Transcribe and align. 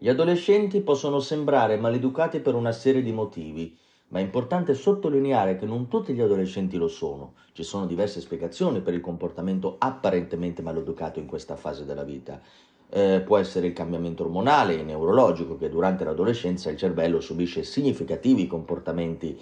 Gli 0.00 0.08
adolescenti 0.08 0.80
possono 0.80 1.18
sembrare 1.18 1.76
maleducati 1.76 2.38
per 2.38 2.54
una 2.54 2.70
serie 2.70 3.02
di 3.02 3.10
motivi, 3.10 3.76
ma 4.10 4.20
è 4.20 4.22
importante 4.22 4.72
sottolineare 4.74 5.56
che 5.56 5.66
non 5.66 5.88
tutti 5.88 6.12
gli 6.12 6.20
adolescenti 6.20 6.76
lo 6.76 6.86
sono. 6.86 7.32
Ci 7.50 7.64
sono 7.64 7.84
diverse 7.84 8.20
spiegazioni 8.20 8.80
per 8.80 8.94
il 8.94 9.00
comportamento 9.00 9.74
apparentemente 9.76 10.62
maleducato 10.62 11.18
in 11.18 11.26
questa 11.26 11.56
fase 11.56 11.84
della 11.84 12.04
vita. 12.04 12.40
Eh, 12.88 13.22
può 13.26 13.38
essere 13.38 13.66
il 13.66 13.72
cambiamento 13.72 14.22
ormonale 14.22 14.78
e 14.78 14.84
neurologico 14.84 15.56
che 15.56 15.68
durante 15.68 16.04
l'adolescenza 16.04 16.70
il 16.70 16.76
cervello 16.76 17.18
subisce 17.18 17.64
significativi 17.64 18.46
comportamenti 18.46 19.36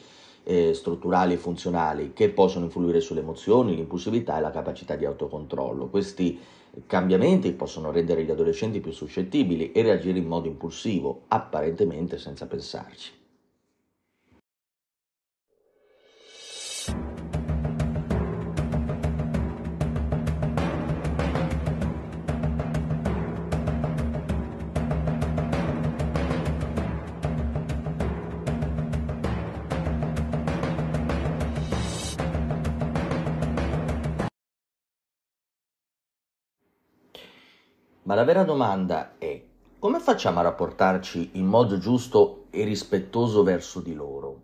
eh, 0.48 0.74
strutturali 0.74 1.32
e 1.32 1.38
funzionali 1.38 2.12
che 2.14 2.30
possono 2.30 2.66
influire 2.66 3.00
sulle 3.00 3.20
emozioni, 3.20 3.74
l'impulsività 3.74 4.38
e 4.38 4.40
la 4.40 4.52
capacità 4.52 4.94
di 4.94 5.04
autocontrollo. 5.04 5.88
Questi 5.88 6.38
cambiamenti 6.86 7.52
possono 7.52 7.90
rendere 7.90 8.22
gli 8.22 8.30
adolescenti 8.30 8.80
più 8.80 8.92
suscettibili 8.92 9.72
e 9.72 9.82
reagire 9.82 10.18
in 10.18 10.26
modo 10.26 10.46
impulsivo, 10.46 11.22
apparentemente 11.28 12.16
senza 12.18 12.46
pensarci. 12.46 13.25
Ma 38.06 38.14
la 38.14 38.22
vera 38.22 38.44
domanda 38.44 39.14
è 39.18 39.42
come 39.80 39.98
facciamo 39.98 40.38
a 40.38 40.42
rapportarci 40.42 41.30
in 41.32 41.46
modo 41.46 41.76
giusto 41.78 42.44
e 42.50 42.62
rispettoso 42.62 43.42
verso 43.42 43.80
di 43.80 43.94
loro? 43.94 44.42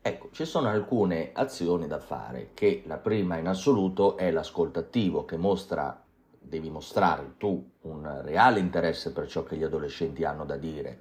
Ecco, 0.00 0.28
ci 0.30 0.44
sono 0.44 0.68
alcune 0.68 1.30
azioni 1.32 1.88
da 1.88 1.98
fare, 1.98 2.50
che 2.54 2.84
la 2.86 2.98
prima 2.98 3.38
in 3.38 3.48
assoluto 3.48 4.16
è 4.16 4.30
l'ascolto 4.30 4.78
attivo, 4.78 5.24
che 5.24 5.36
mostra, 5.36 6.00
devi 6.38 6.70
mostrare 6.70 7.34
tu 7.38 7.72
un 7.80 8.20
reale 8.22 8.60
interesse 8.60 9.10
per 9.10 9.26
ciò 9.26 9.42
che 9.42 9.56
gli 9.56 9.64
adolescenti 9.64 10.22
hanno 10.22 10.44
da 10.44 10.56
dire. 10.56 10.96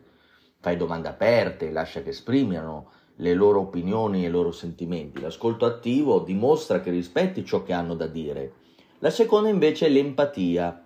Fai 0.60 0.78
domande 0.78 1.08
aperte, 1.08 1.70
lascia 1.70 2.02
che 2.02 2.10
esprimano 2.10 2.94
le 3.18 3.36
loro 3.36 3.60
opinioni 3.60 4.24
e 4.24 4.30
i 4.30 4.32
loro 4.32 4.52
sentimenti. 4.52 5.22
L'ascolto 5.22 5.66
attivo 5.66 6.22
dimostra 6.22 6.82
che 6.82 6.90
rispetti 6.90 7.46
ciò 7.46 7.62
che 7.62 7.74
hanno 7.74 7.94
da 7.94 8.08
dire. 8.08 8.54
La 8.98 9.12
seconda 9.12 9.50
invece 9.50 9.86
è 9.86 9.90
l'empatia, 9.90 10.82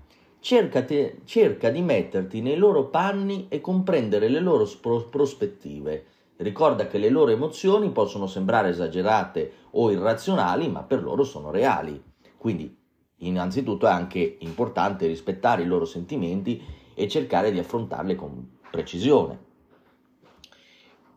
Cercate, 0.45 1.21
cerca 1.25 1.71
di 1.71 1.81
metterti 1.81 2.39
nei 2.39 2.55
loro 2.55 2.85
panni 2.89 3.47
e 3.49 3.61
comprendere 3.61 4.27
le 4.27 4.39
loro 4.39 4.65
spro- 4.65 5.07
prospettive. 5.09 6.05
Ricorda 6.35 6.85
che 6.85 6.99
le 6.99 7.09
loro 7.09 7.31
emozioni 7.31 7.89
possono 7.89 8.27
sembrare 8.27 8.69
esagerate 8.69 9.51
o 9.71 9.89
irrazionali, 9.89 10.69
ma 10.69 10.83
per 10.83 11.01
loro 11.01 11.23
sono 11.23 11.49
reali. 11.49 11.99
Quindi, 12.37 12.77
innanzitutto 13.21 13.87
è 13.87 13.89
anche 13.89 14.37
importante 14.41 15.07
rispettare 15.07 15.63
i 15.63 15.65
loro 15.65 15.85
sentimenti 15.85 16.61
e 16.93 17.07
cercare 17.07 17.51
di 17.51 17.57
affrontarli 17.57 18.13
con 18.13 18.57
precisione. 18.69 19.39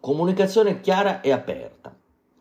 Comunicazione 0.01 0.81
chiara 0.81 1.21
e 1.21 1.33
aperta 1.33 1.95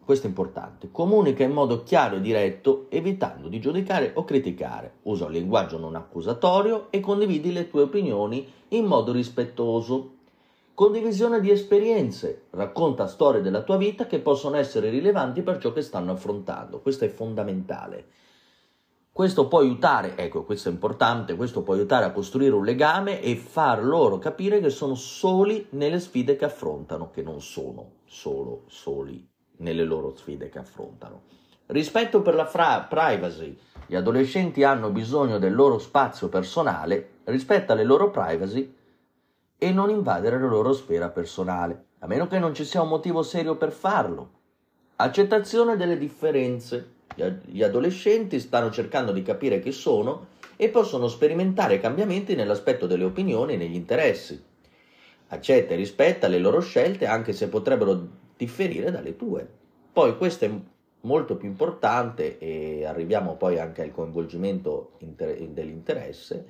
questo 0.08 0.28
è 0.28 0.30
importante, 0.30 0.90
comunica 0.90 1.44
in 1.44 1.52
modo 1.52 1.84
chiaro 1.84 2.16
e 2.16 2.22
diretto, 2.22 2.86
evitando 2.88 3.50
di 3.50 3.60
giudicare 3.60 4.14
o 4.16 4.24
criticare. 4.24 5.00
Usa 5.02 5.26
un 5.26 5.34
linguaggio 5.34 5.78
non 5.78 5.98
accusatorio 5.98 6.88
e 6.92 7.02
condividi 7.02 7.52
le 7.52 7.70
tue 7.70 7.82
opinioni 7.82 8.50
in 8.70 8.86
modo 8.86 9.12
rispettoso. 9.12 10.14
Condivisione 10.74 11.42
di 11.42 11.52
esperienze, 11.52 12.44
racconta 12.52 13.06
storie 13.08 13.42
della 13.42 13.64
tua 13.64 13.76
vita 13.76 14.08
che 14.08 14.20
possono 14.20 14.56
essere 14.56 14.90
rilevanti 14.90 15.42
per 15.42 15.58
ciò 15.58 15.74
che 15.74 15.82
stanno 15.82 16.14
affrontando. 16.14 16.80
Questo 16.80 17.04
è 17.04 17.10
fondamentale. 17.10 18.06
Questo 19.12 19.50
può 19.50 19.60
aiutare, 19.60 20.16
ecco, 20.16 20.46
questo 20.46 20.70
è 20.70 20.72
importante, 20.72 21.36
questo 21.36 21.64
può 21.64 21.74
aiutare 21.74 22.06
a 22.06 22.14
costruire 22.14 22.56
un 22.56 22.64
legame 22.64 23.22
e 23.22 23.36
far 23.36 23.84
loro 23.84 24.20
capire 24.20 24.62
che 24.62 24.70
sono 24.70 24.96
soli 24.96 25.68
nelle 25.72 26.00
sfide 26.00 26.38
che 26.38 26.46
affrontano, 26.46 27.12
che 27.12 27.24
non 27.24 27.42
sono 27.42 27.96
solo 28.06 28.64
soli 28.68 29.36
nelle 29.58 29.84
loro 29.84 30.16
sfide 30.16 30.50
che 30.50 30.60
affrontano. 30.60 31.22
Rispetto 31.68 32.22
per 32.22 32.36
la 32.36 32.46
fra- 32.46 32.86
privacy, 32.90 33.58
gli 33.86 33.96
adolescenti 33.96 34.64
hanno 34.64 34.90
bisogno 34.90 35.38
del 35.38 35.54
loro 35.54 35.80
spazio 35.80 36.30
personale, 36.30 37.20
rispetta 37.26 37.74
le 37.74 37.84
loro 37.84 38.10
privacy 38.10 38.74
e 39.58 39.72
non 39.72 39.90
invadere 39.90 40.40
la 40.40 40.48
loro 40.48 40.74
sfera 40.74 41.10
personale, 41.10 41.86
a 42.00 42.08
meno 42.08 42.28
che 42.28 42.40
non 42.40 42.54
ci 42.54 42.64
sia 42.64 42.82
un 42.82 42.90
motivo 42.90 43.24
serio 43.24 43.56
per 43.56 43.72
farlo. 43.72 44.30
Accettazione 44.98 45.76
delle 45.76 45.98
differenze. 45.98 46.96
Gli 47.46 47.64
adolescenti 47.64 48.40
stanno 48.40 48.70
cercando 48.70 49.12
di 49.12 49.24
capire 49.24 49.60
chi 49.60 49.72
sono 49.72 50.28
e 50.56 50.70
possono 50.70 51.08
sperimentare 51.08 51.80
cambiamenti 51.80 52.36
nell'aspetto 52.36 52.88
delle 52.88 53.04
opinioni 53.04 53.54
e 53.54 53.58
negli 53.58 53.76
interessi. 53.76 54.44
Accetta 55.30 55.74
e 55.74 55.76
rispetta 55.76 56.28
le 56.28 56.40
loro 56.40 56.60
scelte 56.60 57.06
anche 57.06 57.34
se 57.34 57.48
potrebbero 57.48 58.08
differire 58.38 58.92
dalle 58.92 59.16
tue. 59.16 59.48
Poi 59.92 60.16
questo 60.16 60.46
è 60.46 60.52
molto 61.02 61.36
più 61.36 61.48
importante 61.48 62.38
e 62.38 62.86
arriviamo 62.86 63.36
poi 63.36 63.60
anche 63.60 63.82
al 63.82 63.92
coinvolgimento 63.92 64.92
inter- 65.00 65.40
dell'interesse. 65.48 66.46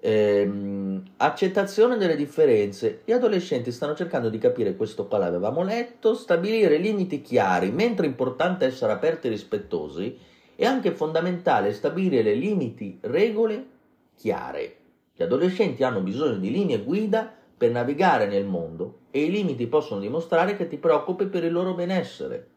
Ehm, 0.00 1.02
accettazione 1.16 1.96
delle 1.96 2.16
differenze. 2.16 3.00
Gli 3.04 3.12
adolescenti 3.12 3.72
stanno 3.72 3.94
cercando 3.94 4.28
di 4.28 4.38
capire 4.38 4.76
questo 4.76 5.06
qua 5.06 5.18
l'avevamo 5.18 5.62
letto, 5.62 6.14
stabilire 6.14 6.76
limiti 6.76 7.22
chiari, 7.22 7.70
mentre 7.70 8.06
è 8.06 8.08
importante 8.08 8.66
essere 8.66 8.92
aperti 8.92 9.26
e 9.26 9.30
rispettosi, 9.30 10.18
è 10.54 10.64
anche 10.64 10.92
fondamentale 10.92 11.72
stabilire 11.72 12.22
le 12.22 12.34
limiti, 12.34 12.98
regole 13.02 13.66
chiare. 14.14 14.76
Gli 15.14 15.22
adolescenti 15.22 15.82
hanno 15.82 16.00
bisogno 16.00 16.36
di 16.36 16.50
linee 16.50 16.82
guida 16.82 17.32
per 17.56 17.70
navigare 17.70 18.26
nel 18.26 18.44
mondo 18.44 18.98
e 19.10 19.22
i 19.22 19.30
limiti 19.30 19.66
possono 19.66 20.00
dimostrare 20.00 20.56
che 20.56 20.68
ti 20.68 20.76
preoccupi 20.76 21.24
per 21.26 21.42
il 21.42 21.52
loro 21.52 21.72
benessere. 21.72 22.48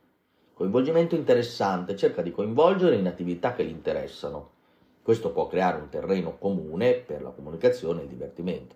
Coinvolgimento 0.54 1.16
interessante, 1.16 1.96
cerca 1.96 2.22
di 2.22 2.32
coinvolgere 2.32 2.96
in 2.96 3.08
attività 3.08 3.54
che 3.54 3.64
li 3.64 3.72
interessano. 3.72 4.58
Questo 5.02 5.32
può 5.32 5.48
creare 5.48 5.80
un 5.80 5.88
terreno 5.88 6.38
comune 6.38 6.96
per 6.96 7.22
la 7.22 7.30
comunicazione 7.30 8.02
e 8.02 8.04
il 8.04 8.10
divertimento. 8.10 8.76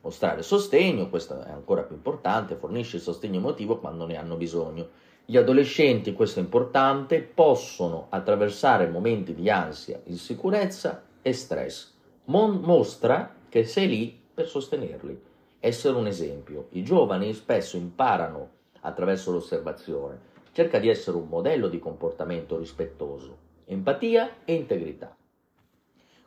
Mostrare 0.00 0.42
sostegno, 0.42 1.08
questo 1.08 1.40
è 1.40 1.50
ancora 1.50 1.82
più 1.82 1.94
importante, 1.94 2.56
fornisce 2.56 2.96
il 2.96 3.02
sostegno 3.02 3.38
emotivo 3.38 3.78
quando 3.78 4.04
ne 4.04 4.16
hanno 4.16 4.34
bisogno. 4.34 4.88
Gli 5.24 5.36
adolescenti, 5.36 6.12
questo 6.12 6.40
è 6.40 6.42
importante, 6.42 7.20
possono 7.20 8.06
attraversare 8.08 8.88
momenti 8.88 9.32
di 9.32 9.48
ansia, 9.48 10.00
insicurezza 10.06 11.04
e 11.22 11.32
stress. 11.32 11.92
Mon- 12.24 12.58
mostra 12.62 13.32
che 13.48 13.62
sei 13.62 13.86
lì 13.86 14.20
per 14.34 14.48
sostenerli 14.48 15.30
essere 15.64 15.96
un 15.96 16.08
esempio. 16.08 16.66
I 16.70 16.82
giovani 16.82 17.32
spesso 17.34 17.76
imparano 17.76 18.48
attraverso 18.80 19.30
l'osservazione. 19.30 20.30
Cerca 20.50 20.80
di 20.80 20.88
essere 20.88 21.16
un 21.16 21.28
modello 21.28 21.68
di 21.68 21.78
comportamento 21.78 22.58
rispettoso, 22.58 23.36
empatia 23.66 24.38
e 24.44 24.54
integrità. 24.54 25.14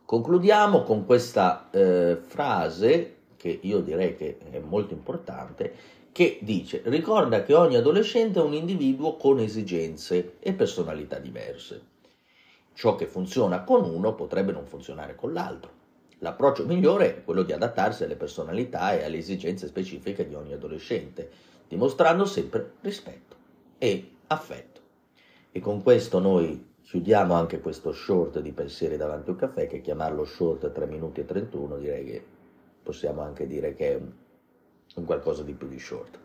Concludiamo 0.05 0.83
con 0.83 1.05
questa 1.05 1.69
eh, 1.69 2.15
frase 2.15 3.15
che 3.35 3.59
io 3.61 3.81
direi 3.81 4.15
che 4.15 4.37
è 4.51 4.59
molto 4.59 4.93
importante, 4.93 5.73
che 6.13 6.39
dice 6.41 6.81
ricorda 6.85 7.43
che 7.43 7.53
ogni 7.53 7.75
adolescente 7.75 8.39
è 8.39 8.43
un 8.43 8.53
individuo 8.53 9.17
con 9.17 9.39
esigenze 9.39 10.37
e 10.39 10.53
personalità 10.53 11.19
diverse. 11.19 11.81
Ciò 12.73 12.95
che 12.95 13.05
funziona 13.05 13.63
con 13.63 13.83
uno 13.83 14.15
potrebbe 14.15 14.53
non 14.53 14.65
funzionare 14.65 15.15
con 15.15 15.33
l'altro. 15.33 15.83
L'approccio 16.19 16.65
migliore 16.65 17.17
è 17.17 17.23
quello 17.23 17.43
di 17.43 17.51
adattarsi 17.51 18.03
alle 18.03 18.15
personalità 18.15 18.93
e 18.93 19.03
alle 19.03 19.17
esigenze 19.17 19.67
specifiche 19.67 20.27
di 20.27 20.33
ogni 20.33 20.53
adolescente, 20.53 21.29
dimostrando 21.67 22.25
sempre 22.25 22.73
rispetto 22.81 23.35
e 23.77 24.11
affetto. 24.27 24.81
E 25.51 25.59
con 25.59 25.83
questo 25.83 26.19
noi 26.19 26.73
chiudiamo 26.81 27.33
anche 27.33 27.59
questo 27.59 27.91
short 27.91 28.39
di 28.39 28.51
pensieri 28.51 28.97
davanti 28.97 29.29
a 29.29 29.33
un 29.33 29.39
caffè, 29.39 29.67
che 29.67 29.81
chiamarlo 29.81 30.23
short 30.23 30.71
3 30.71 30.85
minuti 30.85 31.21
e 31.21 31.25
31 31.25 31.77
direi 31.77 32.05
che 32.05 32.23
possiamo 32.81 33.21
anche 33.21 33.47
dire 33.47 33.73
che 33.73 33.91
è 33.91 33.95
un, 33.95 34.11
un 34.95 35.05
qualcosa 35.05 35.43
di 35.43 35.53
più 35.53 35.67
di 35.67 35.79
short. 35.79 36.19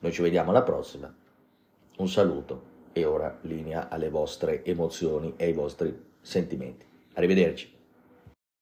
Noi 0.00 0.12
ci 0.12 0.22
vediamo 0.22 0.50
alla 0.50 0.62
prossima, 0.62 1.12
un 1.96 2.08
saluto 2.08 2.72
e 2.92 3.04
ora 3.04 3.38
linea 3.42 3.88
alle 3.88 4.10
vostre 4.10 4.64
emozioni 4.64 5.34
e 5.36 5.46
ai 5.46 5.52
vostri 5.52 5.98
sentimenti. 6.20 6.86
Arrivederci. 7.14 7.72